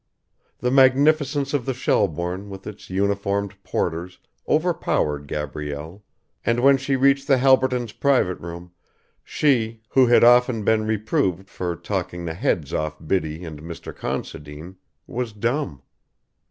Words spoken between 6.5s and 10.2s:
when she reached the Halbertons' private room, she, who